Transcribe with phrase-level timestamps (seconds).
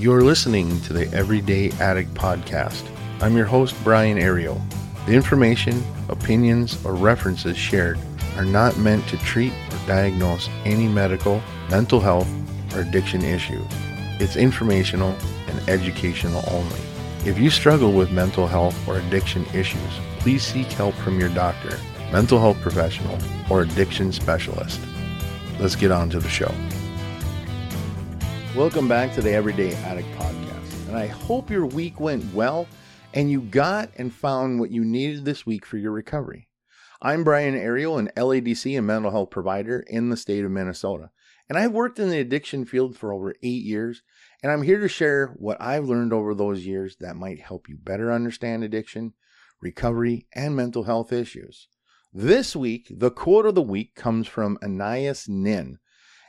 [0.00, 2.88] You're listening to the Everyday Addict Podcast.
[3.20, 4.58] I'm your host, Brian Ariel.
[5.04, 7.98] The information, opinions, or references shared
[8.36, 12.26] are not meant to treat or diagnose any medical, mental health,
[12.74, 13.62] or addiction issue.
[14.18, 15.14] It's informational
[15.48, 16.80] and educational only.
[17.26, 21.78] If you struggle with mental health or addiction issues, please seek help from your doctor,
[22.10, 23.18] mental health professional,
[23.50, 24.80] or addiction specialist.
[25.58, 26.54] Let's get on to the show.
[28.56, 30.88] Welcome back to the Everyday Addict Podcast.
[30.88, 32.66] And I hope your week went well
[33.14, 36.48] and you got and found what you needed this week for your recovery.
[37.00, 41.10] I'm Brian Ariel, an LADC and mental health provider in the state of Minnesota.
[41.48, 44.02] And I've worked in the addiction field for over eight years,
[44.42, 47.78] and I'm here to share what I've learned over those years that might help you
[47.80, 49.14] better understand addiction,
[49.60, 51.68] recovery, and mental health issues.
[52.12, 55.78] This week, the quote of the week comes from Anais Nin,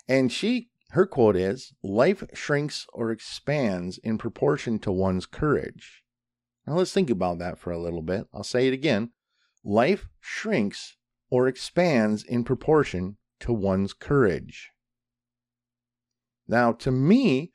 [0.08, 6.04] and she her quote is Life shrinks or expands in proportion to one's courage.
[6.68, 8.28] Now let's think about that for a little bit.
[8.34, 9.12] I'll say it again.
[9.64, 10.98] Life shrinks
[11.30, 14.72] or expands in proportion to one's courage.
[16.48, 17.52] Now, to me,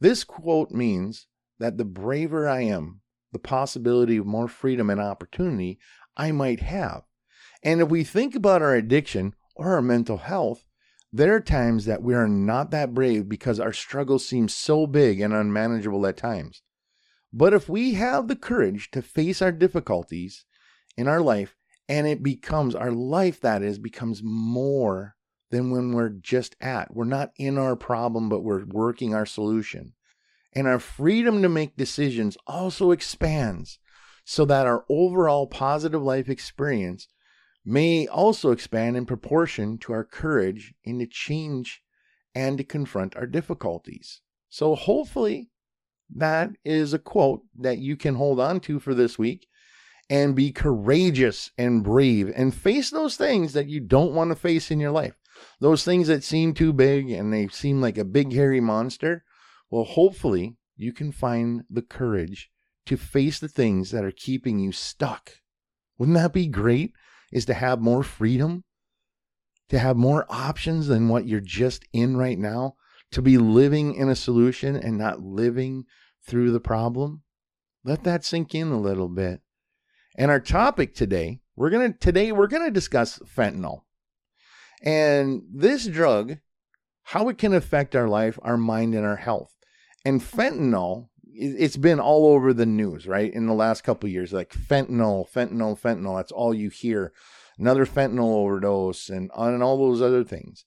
[0.00, 1.28] this quote means
[1.58, 5.78] that the braver I am, the possibility of more freedom and opportunity
[6.16, 7.02] I might have.
[7.62, 10.64] And if we think about our addiction or our mental health,
[11.12, 15.20] there are times that we are not that brave because our struggles seem so big
[15.20, 16.62] and unmanageable at times.
[17.32, 20.44] But if we have the courage to face our difficulties
[20.96, 21.56] in our life,
[21.88, 25.16] and it becomes our life, that is, becomes more
[25.50, 26.94] than when we're just at.
[26.94, 29.94] We're not in our problem, but we're working our solution.
[30.52, 33.78] And our freedom to make decisions also expands
[34.24, 37.08] so that our overall positive life experience
[37.70, 41.82] may also expand in proportion to our courage in to change
[42.34, 44.20] and to confront our difficulties.
[44.48, 45.50] So, hopefully,
[46.14, 49.46] that is a quote that you can hold on to for this week
[50.08, 54.70] and be courageous and brave and face those things that you don't want to face
[54.70, 55.14] in your life.
[55.60, 59.24] Those things that seem too big and they seem like a big, hairy monster.
[59.70, 62.50] Well, hopefully, you can find the courage
[62.86, 65.30] to face the things that are keeping you stuck.
[65.96, 66.92] Wouldn't that be great?
[67.32, 68.64] Is to have more freedom,
[69.68, 72.74] to have more options than what you're just in right now,
[73.12, 75.84] to be living in a solution and not living
[76.26, 77.22] through the problem.
[77.84, 79.40] Let that sink in a little bit.
[80.16, 83.82] And our topic today, we're going to today we're going to discuss fentanyl.
[84.82, 86.38] And this drug,
[87.04, 89.52] how it can affect our life, our mind and our health.
[90.04, 93.32] And fentanyl it's been all over the news, right?
[93.32, 96.16] In the last couple years, like fentanyl, fentanyl, fentanyl.
[96.16, 97.12] That's all you hear.
[97.58, 100.64] Another fentanyl overdose, and on and all those other things.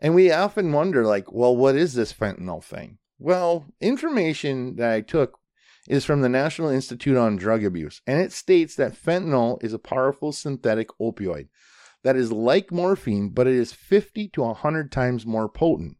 [0.00, 2.98] And we often wonder, like, well, what is this fentanyl thing?
[3.18, 5.38] Well, information that I took
[5.88, 9.78] is from the National Institute on Drug Abuse, and it states that fentanyl is a
[9.78, 11.48] powerful synthetic opioid
[12.02, 15.96] that is like morphine, but it is 50 to 100 times more potent.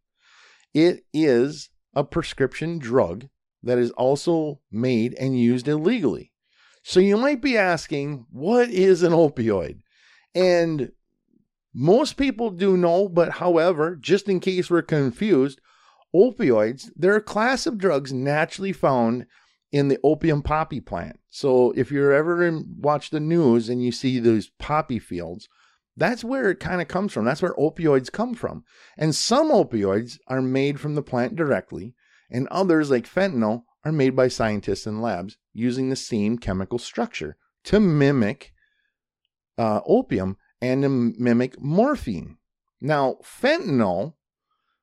[0.74, 3.28] It is a prescription drug
[3.62, 6.32] that is also made and used illegally.
[6.82, 9.80] So you might be asking, what is an opioid?
[10.34, 10.90] And
[11.74, 15.60] most people do know, but however, just in case we're confused,
[16.14, 19.26] opioids, they're a class of drugs naturally found
[19.70, 21.18] in the opium poppy plant.
[21.30, 25.48] So if you're ever in, watch the news and you see those poppy fields,
[25.96, 27.24] that's where it kind of comes from.
[27.24, 28.64] That's where opioids come from.
[28.98, 31.94] And some opioids are made from the plant directly,
[32.32, 37.36] and others, like fentanyl, are made by scientists in labs using the same chemical structure
[37.64, 38.52] to mimic
[39.58, 42.38] uh, opium and to mimic morphine.
[42.80, 44.14] Now, fentanyl,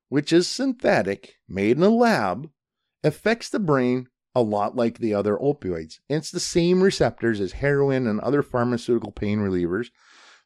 [0.08, 2.50] which is synthetic, made in a lab,
[3.02, 5.98] affects the brain a lot like the other opioids.
[6.08, 9.88] It's the same receptors as heroin and other pharmaceutical pain relievers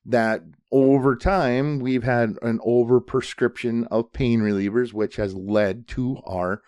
[0.06, 6.62] that over time we've had an overprescription of pain relievers, which has led to our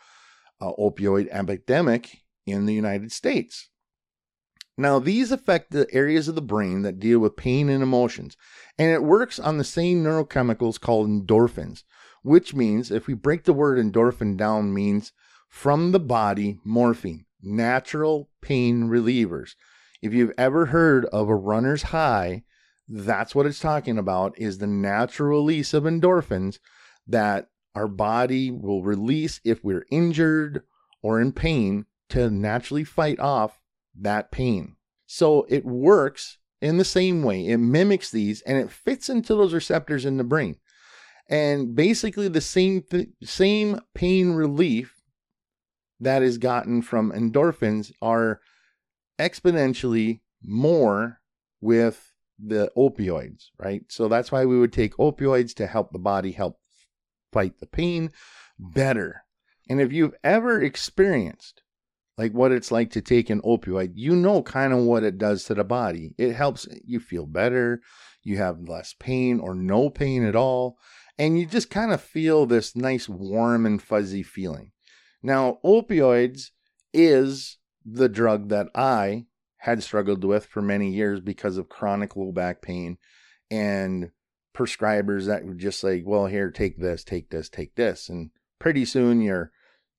[0.61, 3.69] uh, opioid epidemic in the United States.
[4.79, 8.37] Now, these affect the areas of the brain that deal with pain and emotions,
[8.79, 11.83] and it works on the same neurochemicals called endorphins,
[12.23, 15.13] which means if we break the word endorphin down, means
[15.49, 19.55] from the body morphine, natural pain relievers.
[20.03, 22.45] If you've ever heard of a runner's high,
[22.87, 26.59] that's what it's talking about is the natural release of endorphins
[27.07, 30.63] that our body will release if we're injured
[31.03, 33.61] or in pain to naturally fight off
[33.95, 34.77] that pain.
[35.05, 37.47] So it works in the same way.
[37.47, 40.57] It mimics these and it fits into those receptors in the brain.
[41.29, 44.95] And basically the same th- same pain relief
[46.01, 48.41] that is gotten from endorphins are
[49.19, 51.21] exponentially more
[51.61, 53.83] with the opioids, right?
[53.89, 56.59] So that's why we would take opioids to help the body help
[57.37, 58.11] fight the pain
[58.59, 59.25] better.
[59.69, 61.63] And if you've ever experienced
[62.17, 65.45] like what it's like to take an opioid, you know kind of what it does
[65.45, 66.15] to the body.
[66.17, 67.83] It helps you feel better,
[68.23, 70.79] you have less pain or no pain at all,
[71.19, 74.73] and you just kind of feel this nice warm and fuzzy feeling.
[75.23, 76.53] Now, opioids
[76.95, 79.27] is the drug that I
[79.59, 82.97] had struggled with for many years because of chronic low back pain
[83.51, 84.11] and
[84.57, 88.09] prescribers that were just like, well, here, take this, take this, take this.
[88.09, 89.53] And pretty soon you're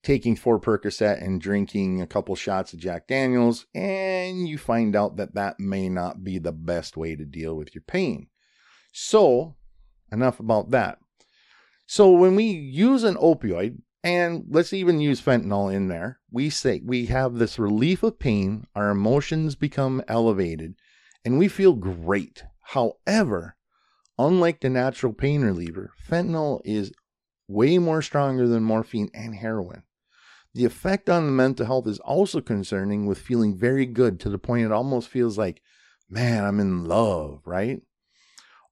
[0.04, 5.18] taking four Percocet and drinking a couple shots of Jack Daniels, and you find out
[5.18, 8.28] that that may not be the best way to deal with your pain.
[8.92, 9.58] So,
[10.12, 11.00] enough about that.
[11.86, 16.82] So, when we use an opioid, and let's even use fentanyl in there, we say
[16.86, 20.76] we have this relief of pain, our emotions become elevated,
[21.26, 22.44] and we feel great.
[22.62, 23.57] However,
[24.18, 26.92] unlike the natural pain reliever, fentanyl is
[27.48, 29.84] way more stronger than morphine and heroin.
[30.54, 34.40] The effect on the mental health is also concerning with feeling very good to the
[34.40, 35.62] point it almost feels like,
[36.10, 37.82] man, I'm in love, right?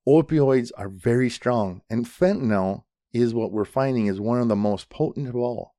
[0.07, 2.83] Opioids are very strong, and fentanyl
[3.13, 5.75] is what we're finding is one of the most potent of all.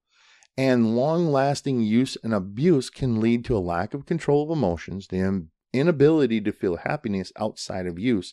[0.56, 5.08] And long lasting use and abuse can lead to a lack of control of emotions,
[5.08, 8.32] the inability to feel happiness outside of use,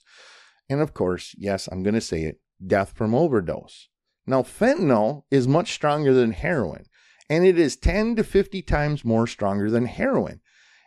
[0.70, 3.90] and of course, yes, I'm going to say it, death from overdose.
[4.26, 6.86] Now, fentanyl is much stronger than heroin,
[7.30, 10.40] and it is 10 to 50 times more stronger than heroin.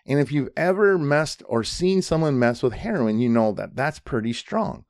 [0.07, 3.99] And if you've ever messed or seen someone mess with heroin, you know that that's
[3.99, 4.85] pretty strong.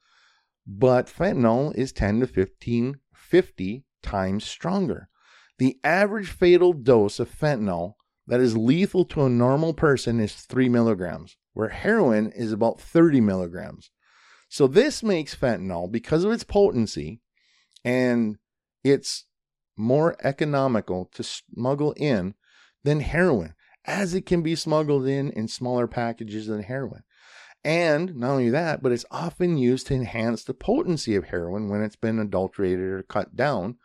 [0.66, 5.08] But fentanyl is 10 to 15, 50 times stronger.
[5.58, 7.94] The average fatal dose of fentanyl
[8.26, 13.20] that is lethal to a normal person is 3 milligrams, where heroin is about 30
[13.20, 13.90] milligrams.
[14.48, 17.20] So, this makes fentanyl, because of its potency
[17.84, 18.38] and
[18.84, 19.24] its
[19.76, 22.34] more economical to smuggle in
[22.84, 23.54] than heroin,
[23.84, 27.02] as it can be smuggled in in smaller packages than heroin.
[27.64, 31.82] And not only that, but it's often used to enhance the potency of heroin when
[31.82, 33.76] it's been adulterated or cut down,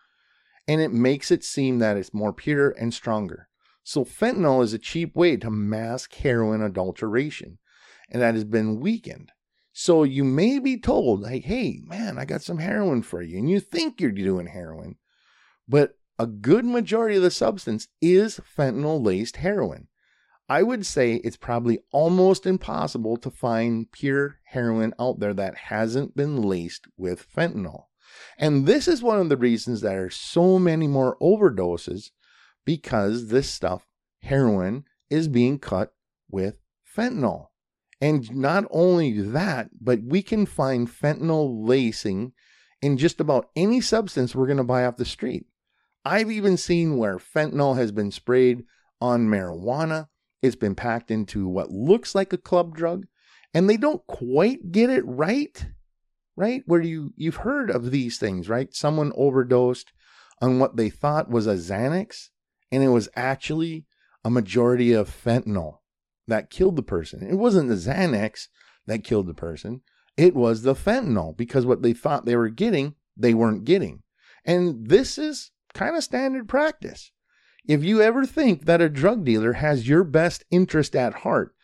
[0.67, 3.49] and it makes it seem that it's more pure and stronger.
[3.83, 7.57] So, fentanyl is a cheap way to mask heroin adulteration,
[8.11, 9.31] and that has been weakened.
[9.73, 13.50] So, you may be told, like, hey, man, I got some heroin for you, and
[13.50, 14.97] you think you're doing heroin,
[15.68, 19.88] but a good majority of the substance is fentanyl laced heroin.
[20.47, 26.15] I would say it's probably almost impossible to find pure heroin out there that hasn't
[26.15, 27.85] been laced with fentanyl.
[28.38, 32.12] And this is one of the reasons there are so many more overdoses
[32.65, 33.88] because this stuff,
[34.21, 35.94] heroin, is being cut
[36.29, 36.57] with
[36.97, 37.47] fentanyl.
[38.01, 42.33] And not only that, but we can find fentanyl lacing
[42.81, 45.45] in just about any substance we're going to buy off the street.
[46.03, 48.63] I've even seen where fentanyl has been sprayed
[49.00, 50.07] on marijuana.
[50.42, 53.06] It's been packed into what looks like a club drug,
[53.53, 55.68] and they don't quite get it right.
[56.36, 56.63] Right?
[56.65, 58.74] Where you you've heard of these things, right?
[58.74, 59.92] Someone overdosed
[60.42, 62.30] on what they thought was a Xanax,
[62.71, 63.86] and it was actually
[64.24, 65.80] a majority of fentanyl
[66.27, 67.27] that killed the person.
[67.27, 68.47] It wasn't the Xanax
[68.87, 69.81] that killed the person.
[70.17, 74.03] It was the fentanyl because what they thought they were getting, they weren't getting.
[74.45, 77.11] And this is kind of standard practice.
[77.65, 81.55] If you ever think that a drug dealer has your best interest at heart,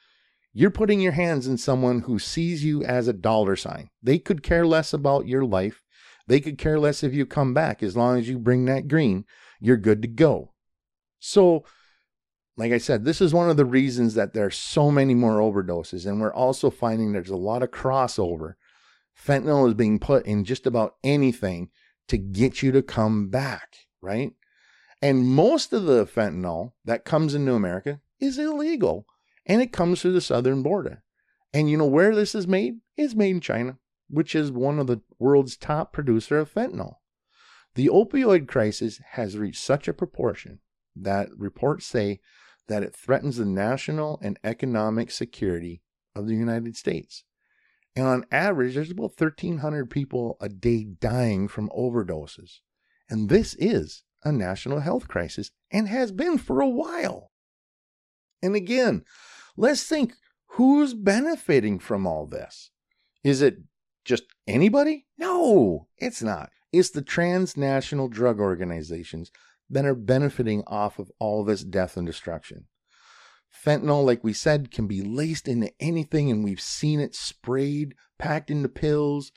[0.53, 3.89] you're putting your hands in someone who sees you as a dollar sign.
[4.01, 5.83] They could care less about your life.
[6.27, 7.81] They could care less if you come back.
[7.81, 9.25] As long as you bring that green,
[9.59, 10.53] you're good to go.
[11.19, 11.63] So,
[12.57, 15.39] like I said, this is one of the reasons that there are so many more
[15.39, 16.05] overdoses.
[16.05, 18.55] And we're also finding there's a lot of crossover.
[19.15, 21.69] Fentanyl is being put in just about anything
[22.07, 24.33] to get you to come back right?
[25.01, 29.05] And most of the fentanyl that comes into America is illegal
[29.45, 31.03] and it comes through the southern border.
[31.53, 32.79] And you know where this is made?
[32.95, 33.77] It's made in China,
[34.09, 36.95] which is one of the world's top producer of fentanyl.
[37.75, 40.59] The opioid crisis has reached such a proportion
[40.95, 42.19] that reports say
[42.67, 45.81] that it threatens the national and economic security
[46.15, 47.23] of the United States.
[47.95, 52.59] And on average, there's about 1,300 people a day dying from overdoses.
[53.09, 57.31] And this is a national health crisis and has been for a while.
[58.41, 59.03] And again,
[59.55, 60.13] let's think
[60.51, 62.71] who's benefiting from all this?
[63.23, 63.57] Is it
[64.05, 65.07] just anybody?
[65.17, 66.51] No, it's not.
[66.71, 69.31] It's the transnational drug organizations
[69.69, 72.65] that are benefiting off of all this death and destruction.
[73.65, 78.51] Fentanyl, like we said, can be laced into anything, and we've seen it sprayed, packed
[78.51, 79.31] into pills.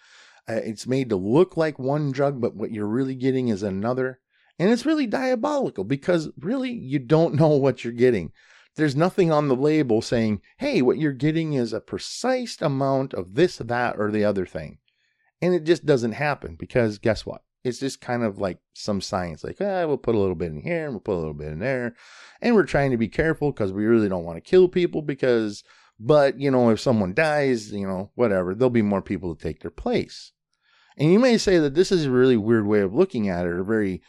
[0.49, 4.21] Uh, it's made to look like one drug, but what you're really getting is another.
[4.59, 8.33] And it's really diabolical because really you don't know what you're getting.
[8.77, 13.35] There's nothing on the label saying, hey, what you're getting is a precise amount of
[13.35, 14.79] this, that, or the other thing.
[15.43, 17.43] And it just doesn't happen because guess what?
[17.63, 20.63] It's just kind of like some science, like, ah, we'll put a little bit in
[20.63, 21.95] here and we'll put a little bit in there.
[22.41, 25.63] And we're trying to be careful because we really don't want to kill people because,
[25.99, 29.61] but, you know, if someone dies, you know, whatever, there'll be more people to take
[29.61, 30.33] their place.
[30.97, 33.51] And you may say that this is a really weird way of looking at it,
[33.51, 34.03] or a very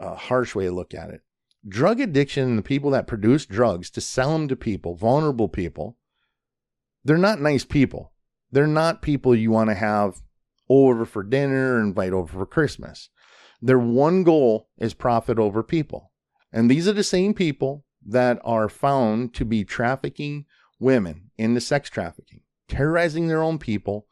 [0.00, 1.20] uh, harsh way to look at it.
[1.66, 5.96] Drug addiction, and the people that produce drugs to sell them to people, vulnerable people,
[7.04, 8.12] they're not nice people.
[8.50, 10.22] They're not people you want to have
[10.68, 13.10] over for dinner invite over for Christmas.
[13.60, 16.12] Their one goal is profit over people.
[16.52, 20.44] And these are the same people that are found to be trafficking
[20.78, 24.06] women into sex trafficking, terrorizing their own people,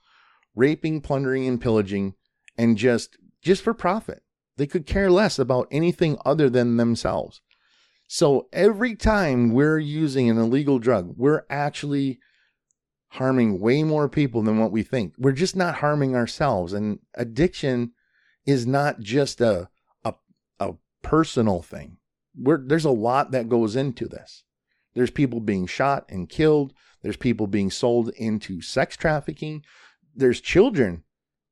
[0.54, 2.14] raping, plundering, and pillaging,
[2.56, 4.23] and just just for profit.
[4.56, 7.40] They could care less about anything other than themselves.
[8.09, 12.21] So every time we're using an illegal drug, we're actually
[13.12, 15.12] harming way more people than what we think.
[15.19, 16.73] We're just not harming ourselves.
[16.73, 17.92] And addiction
[18.47, 19.69] is not just a
[20.04, 20.14] a,
[20.59, 21.99] a personal thing.
[22.35, 24.45] We're, there's a lot that goes into this.
[24.95, 26.73] There's people being shot and killed.
[27.02, 29.62] There's people being sold into sex trafficking.
[30.14, 31.04] There's children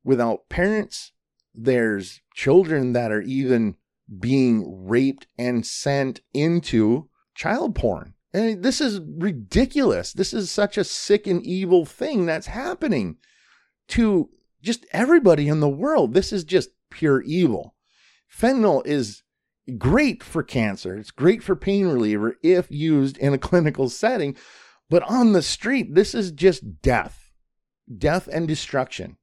[0.03, 1.11] without parents.
[1.53, 3.75] There's children that are even
[4.19, 8.15] being raped and sent into child porn.
[8.33, 10.13] And this is ridiculous.
[10.13, 13.17] This is such a sick and evil thing that's happening
[13.89, 14.29] to
[14.61, 16.13] just everybody in the world.
[16.13, 17.75] This is just pure evil.
[18.33, 19.23] Fentanyl is
[19.77, 20.95] great for cancer.
[20.95, 24.35] It's great for pain reliever if used in a clinical setting.
[24.89, 27.31] But on the street, this is just death,
[27.97, 29.17] death and destruction.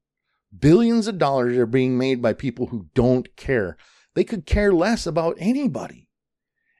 [0.56, 3.76] Billions of dollars are being made by people who don't care.
[4.14, 6.07] They could care less about anybody.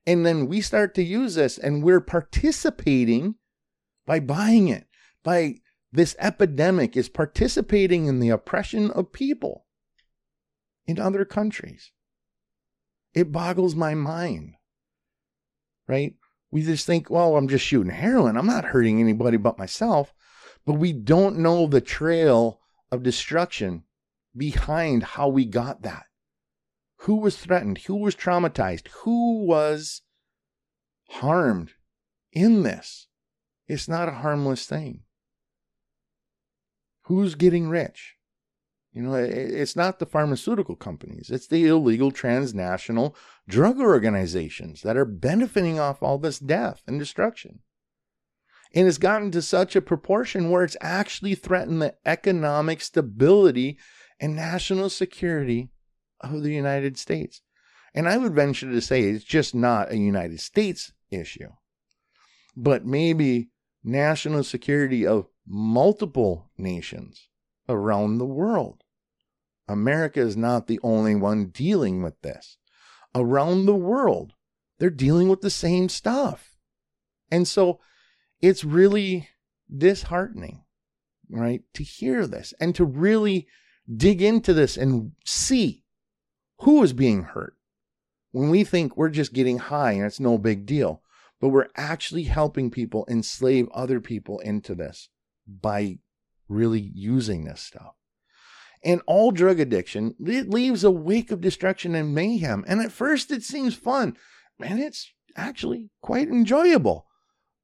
[0.08, 3.34] And then we start to use this and we're participating
[4.06, 4.86] by buying it.
[5.22, 5.56] By
[5.92, 9.66] this epidemic is participating in the oppression of people
[10.86, 11.92] in other countries.
[13.12, 14.54] It boggles my mind.
[15.86, 16.14] Right?
[16.50, 18.38] We just think, well, I'm just shooting heroin.
[18.38, 20.14] I'm not hurting anybody but myself.
[20.64, 23.82] But we don't know the trail of destruction
[24.34, 26.06] behind how we got that
[27.02, 30.02] who was threatened, who was traumatized, who was
[31.10, 31.72] harmed
[32.32, 33.08] in this.
[33.66, 35.02] It's not a harmless thing.
[37.02, 38.16] Who's getting rich?
[38.92, 43.14] You know, it's not the pharmaceutical companies, it's the illegal transnational
[43.46, 47.60] drug organizations that are benefiting off all this death and destruction.
[48.74, 53.78] And it's gotten to such a proportion where it's actually threatened the economic stability
[54.20, 55.70] and national security
[56.20, 57.42] of the United States.
[57.94, 61.50] And I would venture to say it's just not a United States issue,
[62.56, 63.48] but maybe
[63.82, 67.28] national security of multiple nations
[67.68, 68.82] around the world.
[69.68, 72.56] America is not the only one dealing with this.
[73.14, 74.34] Around the world,
[74.78, 76.56] they're dealing with the same stuff.
[77.30, 77.80] And so
[78.40, 79.28] it's really
[79.74, 80.64] disheartening,
[81.30, 83.46] right, to hear this and to really
[83.94, 85.84] dig into this and see
[86.60, 87.56] who is being hurt?
[88.32, 91.02] When we think we're just getting high and it's no big deal,
[91.40, 95.08] but we're actually helping people enslave other people into this
[95.46, 95.98] by
[96.48, 97.94] really using this stuff.
[98.84, 102.64] And all drug addiction, it leaves a wake of destruction and mayhem.
[102.68, 104.16] And at first it seems fun,
[104.60, 107.06] and it's actually quite enjoyable.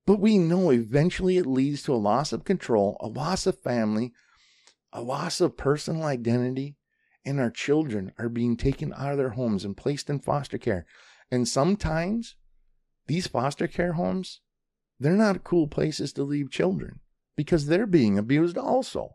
[0.06, 4.12] But we know eventually it leads to a loss of control, a loss of family,
[4.92, 6.76] a loss of personal identity,
[7.24, 10.86] and our children are being taken out of their homes and placed in foster care.
[11.30, 12.36] And sometimes
[13.06, 14.40] these foster care homes,
[14.98, 17.00] they're not cool places to leave children
[17.36, 19.10] because they're being abused also.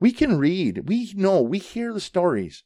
[0.00, 2.62] We can read, we know, we hear the stories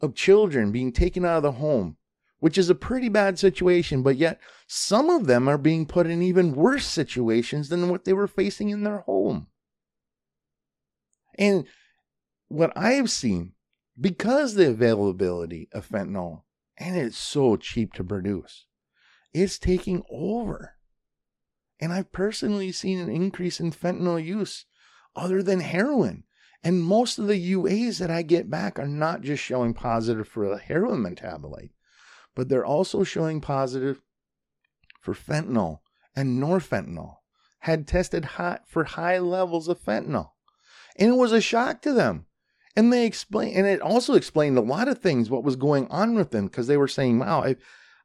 [0.00, 1.96] of children being taken out of the home,
[2.38, 6.22] which is a pretty bad situation, but yet some of them are being put in
[6.22, 9.48] even worse situations than what they were facing in their home.
[11.36, 11.66] And
[12.48, 13.52] what I have seen
[14.00, 16.42] because the availability of fentanyl
[16.76, 18.66] and it's so cheap to produce
[19.32, 20.74] it's taking over
[21.80, 24.66] and i've personally seen an increase in fentanyl use
[25.16, 26.24] other than heroin
[26.62, 30.44] and most of the uas that i get back are not just showing positive for
[30.44, 31.70] a heroin metabolite
[32.34, 34.00] but they're also showing positive
[35.00, 35.80] for fentanyl
[36.14, 37.18] and norfentanyl
[37.60, 40.30] had tested high for high levels of fentanyl.
[40.96, 42.26] And it was a shock to them.
[42.78, 46.14] And they explained, and it also explained a lot of things, what was going on
[46.14, 47.56] with them, because they were saying, wow, I,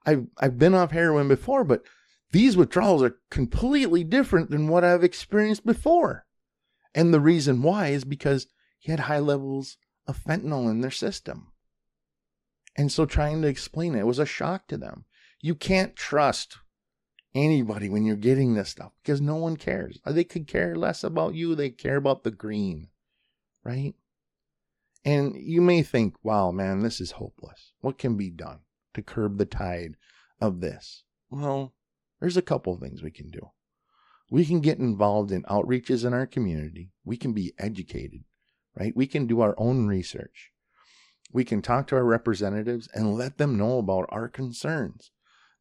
[0.04, 1.84] I've, I've been off heroin before, but
[2.32, 6.26] these withdrawals are completely different than what I've experienced before.
[6.96, 8.48] And the reason why is because
[8.80, 9.78] he had high levels
[10.08, 11.52] of fentanyl in their system.
[12.76, 15.06] And so trying to explain it was a shock to them.
[15.40, 16.58] You can't trust
[17.36, 20.00] anybody when you're getting this stuff because no one cares.
[20.04, 22.88] They could care less about you, they care about the green,
[23.64, 23.94] right?
[25.06, 27.74] And you may think, wow, man, this is hopeless.
[27.82, 28.60] What can be done
[28.94, 29.96] to curb the tide
[30.40, 31.04] of this?
[31.30, 31.74] Well,
[32.20, 33.52] there's a couple things we can do.
[34.32, 36.92] We can get involved in outreaches in our community.
[37.04, 38.24] We can be educated,
[38.76, 38.96] right?
[38.96, 40.52] We can do our own research.
[41.32, 45.12] We can talk to our representatives and let them know about our concerns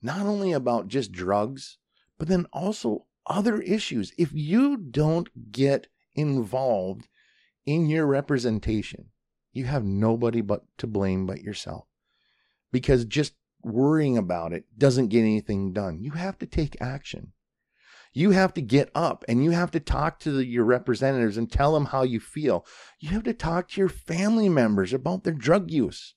[0.03, 1.79] not only about just drugs,
[2.19, 4.13] but then also other issues.
[4.19, 7.09] If you don't get involved
[7.65, 9.11] in your representation,
[9.53, 11.87] you have nobody but to blame but yourself.
[12.71, 16.03] Because just worrying about it doesn't get anything done.
[16.03, 17.33] You have to take action.
[18.15, 21.51] You have to get up and you have to talk to the, your representatives and
[21.51, 22.67] tell them how you feel.
[23.01, 26.15] You have to talk to your family members about their drug use.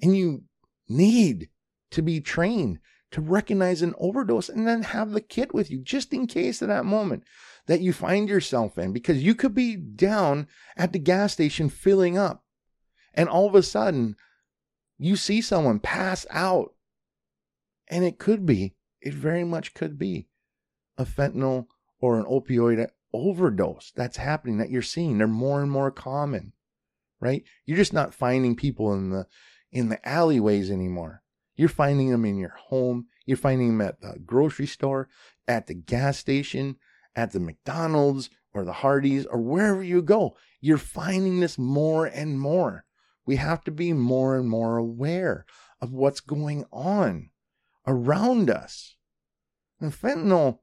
[0.00, 0.44] And you
[0.88, 1.48] need
[1.90, 2.78] to be trained
[3.10, 6.68] to recognize an overdose and then have the kit with you just in case of
[6.68, 7.24] that moment
[7.66, 10.46] that you find yourself in because you could be down
[10.76, 12.44] at the gas station filling up
[13.18, 14.16] and all of a sudden
[14.96, 16.72] you see someone pass out
[17.88, 20.26] and it could be it very much could be
[20.96, 21.66] a fentanyl
[22.00, 26.52] or an opioid overdose that's happening that you're seeing they're more and more common
[27.20, 29.26] right you're just not finding people in the
[29.70, 31.22] in the alleyways anymore
[31.58, 33.08] you're finding them in your home.
[33.26, 35.08] You're finding them at the grocery store,
[35.48, 36.76] at the gas station,
[37.16, 40.36] at the McDonald's or the Hardee's or wherever you go.
[40.60, 42.84] You're finding this more and more.
[43.28, 45.44] We have to be more and more aware
[45.82, 47.28] of what's going on
[47.86, 48.96] around us.
[49.78, 50.60] And fentanyl,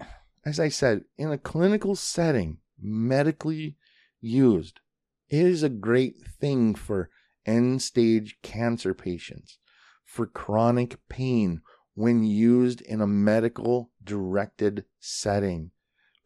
[0.00, 0.04] eh,
[0.44, 3.76] as I said, in a clinical setting, medically
[4.20, 4.80] used,
[5.28, 7.08] is a great thing for
[7.46, 9.60] end stage cancer patients
[10.04, 11.60] for chronic pain
[11.94, 15.70] when used in a medical directed setting.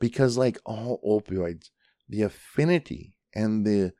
[0.00, 1.68] Because, like all opioids,
[2.08, 3.92] the affinity and the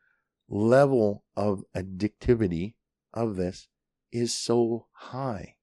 [0.49, 2.75] level of addictivity
[3.13, 3.69] of this
[4.13, 5.57] is so high.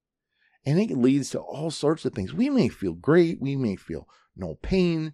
[0.65, 2.34] And it leads to all sorts of things.
[2.34, 5.13] We may feel great, we may feel no pain,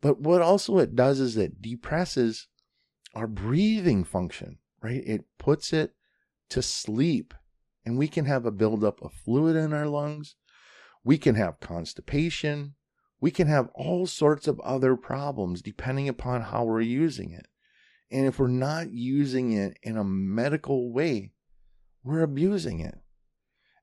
[0.00, 2.48] but what also it does is it depresses
[3.14, 5.02] our breathing function right?
[5.04, 5.94] It puts it
[6.50, 7.34] to sleep.
[7.84, 10.36] And we can have a buildup of fluid in our lungs.
[11.04, 12.74] We can have constipation.
[13.20, 17.46] We can have all sorts of other problems depending upon how we're using it.
[18.10, 21.32] And if we're not using it in a medical way,
[22.04, 22.98] we're abusing it.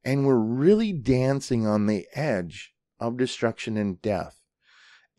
[0.04, 4.42] And we're really dancing on the edge of destruction and death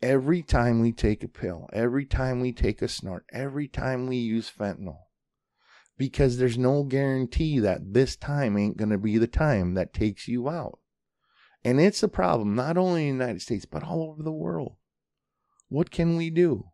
[0.01, 4.17] every time we take a pill, every time we take a snort, every time we
[4.17, 5.05] use fentanyl
[5.97, 10.27] because there's no guarantee that this time ain't going to be the time that takes
[10.27, 10.79] you out.
[11.63, 14.75] And it's a problem not only in the United States, but all over the world.
[15.69, 16.65] What can we do?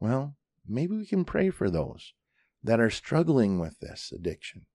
[0.00, 0.36] Well,
[0.68, 2.12] maybe we can pray for those
[2.62, 4.66] that are struggling with this addiction.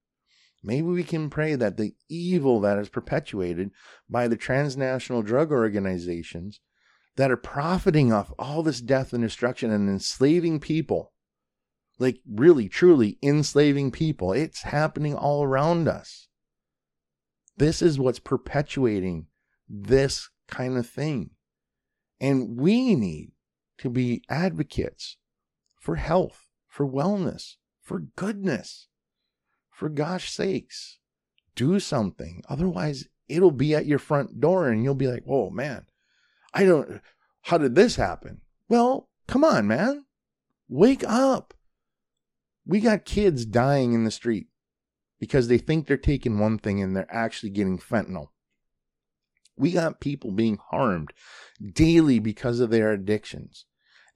[0.64, 3.72] Maybe we can pray that the evil that is perpetuated
[4.10, 6.62] by the transnational drug organizations
[7.18, 11.14] that are profiting off all this death and destruction and enslaving people
[12.00, 14.34] like really truly enslaving people.
[14.34, 16.28] It's happening all around us.
[17.58, 19.28] This is what's perpetuating
[19.70, 21.32] this kind of thing.
[22.20, 23.32] And we need
[23.80, 25.18] to be advocates
[25.84, 28.88] for health, for wellness, for goodness.
[29.70, 31.00] For gosh sakes,
[31.56, 32.42] do something.
[32.48, 35.88] Otherwise, it'll be at your front door and you'll be like, oh man,
[36.54, 37.02] I don't,
[37.42, 38.40] how did this happen?
[38.70, 40.06] Well, come on, man.
[40.70, 41.54] Wake up.
[42.66, 44.48] We got kids dying in the street
[45.20, 48.28] because they think they're taking one thing and they're actually getting fentanyl.
[49.58, 51.12] We got people being harmed
[51.62, 53.66] daily because of their addictions.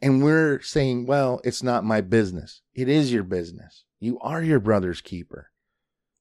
[0.01, 2.61] And we're saying, well, it's not my business.
[2.75, 3.83] It is your business.
[3.99, 5.51] You are your brother's keeper.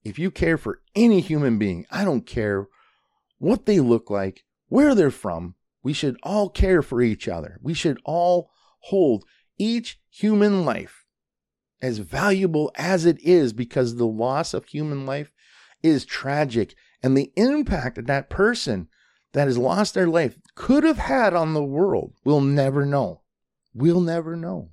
[0.02, 2.68] If you care for any human being, I don't care
[3.38, 7.58] what they look like, where they're from, we should all care for each other.
[7.62, 9.24] We should all hold
[9.58, 11.04] each human life
[11.82, 15.30] as valuable as it is because the loss of human life
[15.82, 16.74] is tragic.
[17.02, 18.88] And the impact that that person
[19.32, 23.20] that has lost their life could have had on the world, we'll never know.
[23.76, 24.70] We'll never know.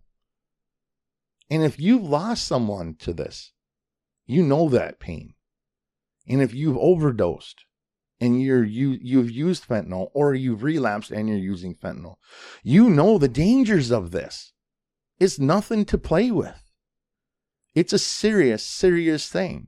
[1.49, 3.51] And if you've lost someone to this,
[4.25, 5.33] you know that pain.
[6.25, 7.65] And if you've overdosed
[8.21, 12.15] and you're you you've used fentanyl or you've relapsed and you're using fentanyl,
[12.63, 14.53] you know the dangers of this.
[15.19, 16.71] It's nothing to play with.
[17.75, 19.67] It's a serious, serious thing.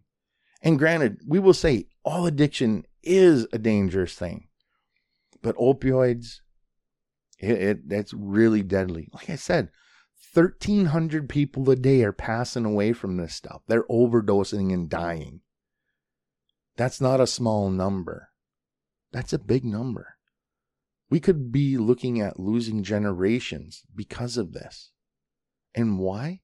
[0.62, 4.48] And granted, we will say all addiction is a dangerous thing.
[5.42, 6.40] But opioids,
[7.38, 9.10] it, it that's really deadly.
[9.14, 9.70] Like I said,
[10.34, 13.62] 1,300 people a day are passing away from this stuff.
[13.68, 15.42] They're overdosing and dying.
[16.76, 18.30] That's not a small number.
[19.12, 20.18] That's a big number.
[21.10, 24.92] We could be looking at losing generations because of this.
[25.74, 26.42] And why?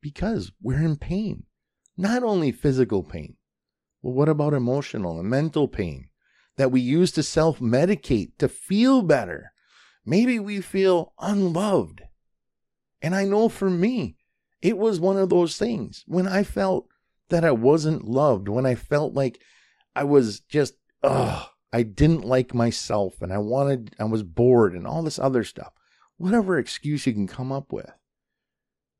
[0.00, 1.44] Because we're in pain.
[1.96, 3.36] Not only physical pain,
[4.02, 6.08] but what about emotional and mental pain
[6.56, 9.52] that we use to self medicate to feel better?
[10.04, 12.02] Maybe we feel unloved.
[13.00, 14.16] And I know for me,
[14.60, 16.86] it was one of those things when I felt
[17.30, 19.40] that I wasn't loved, when I felt like
[19.96, 24.86] I was just, ugh, I didn't like myself and I wanted, I was bored and
[24.86, 25.72] all this other stuff.
[26.16, 27.90] Whatever excuse you can come up with.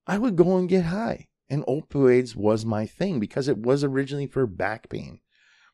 [0.07, 1.29] I would go and get high.
[1.49, 5.21] And opioids was my thing because it was originally for back pain.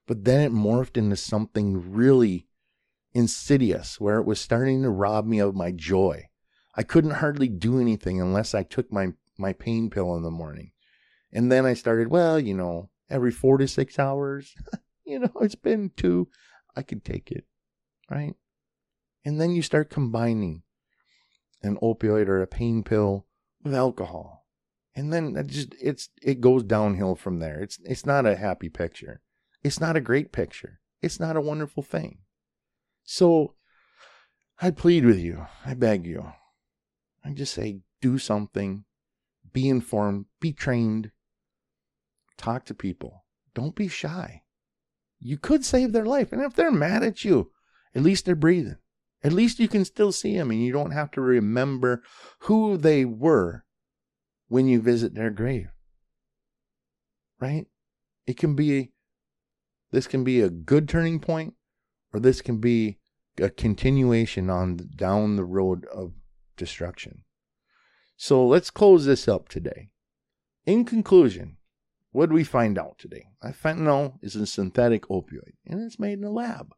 [0.09, 2.48] But then it morphed into something really
[3.13, 6.29] insidious where it was starting to rob me of my joy.
[6.75, 10.73] I couldn't hardly do anything unless I took my, my pain pill in the morning.
[11.33, 14.55] And then I started, well, you know, every four to six hours,
[15.05, 16.29] you know, it's been two,
[16.77, 17.45] I could take it,
[18.11, 18.35] right?
[19.25, 20.63] And then you start combining
[21.63, 23.27] an opioid or a pain pill
[23.63, 24.47] with alcohol.
[24.95, 27.61] And then it just it's it goes downhill from there.
[27.61, 29.21] It's it's not a happy picture.
[29.63, 30.81] It's not a great picture.
[31.03, 32.19] It's not a wonderful thing.
[33.11, 33.55] So
[34.61, 35.47] I plead with you.
[35.65, 36.31] I beg you.
[37.25, 38.85] I just say do something.
[39.51, 41.11] Be informed, be trained,
[42.37, 43.25] Talk to people.
[43.55, 44.43] Don't be shy.
[45.19, 46.33] You could save their life.
[46.33, 47.51] And if they're mad at you,
[47.95, 48.77] at least they're breathing.
[49.25, 52.03] At least you can still see them and you don't have to remember
[52.41, 53.65] who they were
[54.49, 55.71] when you visit their grave.
[57.41, 57.67] Right?
[58.27, 58.93] It can be,
[59.91, 61.55] this can be a good turning point
[62.13, 62.99] or this can be
[63.39, 66.13] a continuation on down the road of
[66.57, 67.25] destruction.
[68.17, 69.91] So let's close this up today.
[70.67, 71.57] In conclusion,
[72.11, 73.27] what did we find out today?
[73.45, 76.75] Fentanyl is a synthetic opioid, and it's made in a lab.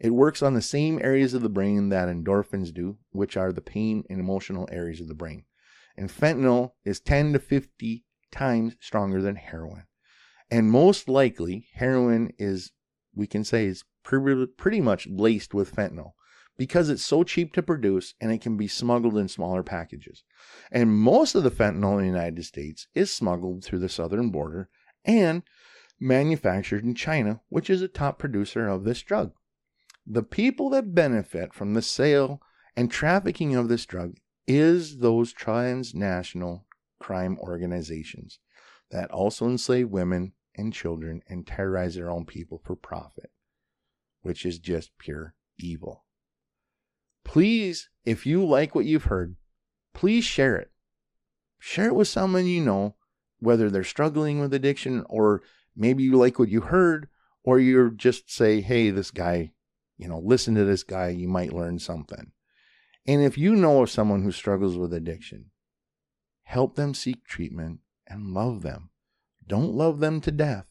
[0.00, 3.60] It works on the same areas of the brain that endorphins do, which are the
[3.60, 5.44] pain and emotional areas of the brain.
[5.96, 9.84] And fentanyl is 10 to 50 times stronger than heroin.
[10.50, 12.72] And most likely, heroin is,
[13.14, 16.12] we can say, is pretty much laced with fentanyl
[16.56, 20.22] because it's so cheap to produce and it can be smuggled in smaller packages.
[20.70, 24.68] And most of the fentanyl in the United States is smuggled through the southern border
[25.04, 25.42] and
[25.98, 29.32] manufactured in China, which is a top producer of this drug.
[30.06, 32.40] The people that benefit from the sale
[32.76, 36.66] and trafficking of this drug is those transnational
[37.00, 38.38] crime organizations
[38.90, 43.30] that also enslave women and children and terrorize their own people for profit,
[44.24, 46.04] which is just pure evil.
[47.24, 49.36] Please, if you like what you've heard,
[49.92, 50.70] please share it.
[51.58, 52.96] Share it with someone you know,
[53.38, 55.42] whether they're struggling with addiction or
[55.76, 57.08] maybe you like what you heard,
[57.42, 59.52] or you're just say, hey, this guy,
[59.98, 62.32] you know, listen to this guy, you might learn something.
[63.06, 65.50] And if you know of someone who struggles with addiction,
[66.44, 68.88] help them seek treatment and love them.
[69.46, 70.66] Don't love them to death,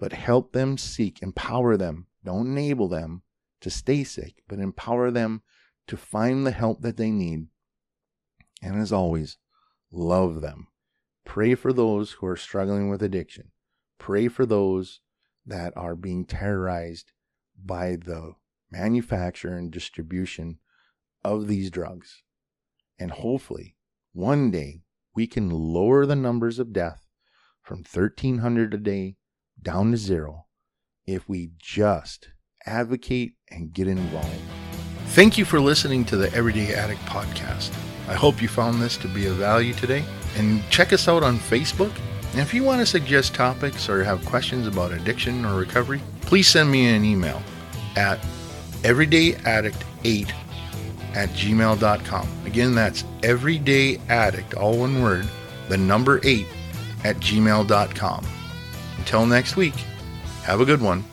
[0.00, 2.08] but help them seek, empower them.
[2.24, 3.22] Don't enable them
[3.60, 5.42] to stay sick, but empower them
[5.86, 7.48] to find the help that they need.
[8.62, 9.38] And as always,
[9.92, 10.68] love them.
[11.24, 13.50] Pray for those who are struggling with addiction.
[13.98, 15.00] Pray for those
[15.46, 17.12] that are being terrorized
[17.62, 18.32] by the
[18.70, 20.58] manufacture and distribution
[21.22, 22.22] of these drugs.
[22.98, 23.76] And hopefully,
[24.12, 24.82] one day,
[25.14, 27.06] we can lower the numbers of death
[27.62, 29.16] from 1,300 a day
[29.60, 30.43] down to zero
[31.06, 32.28] if we just
[32.66, 34.40] advocate and get involved.
[35.08, 37.70] Thank you for listening to the Everyday Addict podcast.
[38.08, 40.04] I hope you found this to be of value today.
[40.36, 41.92] And check us out on Facebook.
[42.32, 46.48] And if you want to suggest topics or have questions about addiction or recovery, please
[46.48, 47.40] send me an email
[47.96, 48.18] at
[48.82, 50.32] everydayaddict8
[51.14, 52.28] at gmail.com.
[52.44, 55.28] Again, that's everydayaddict, all one word,
[55.68, 56.46] the number 8
[57.04, 58.26] at gmail.com.
[58.98, 59.74] Until next week,
[60.44, 61.04] Have a good one.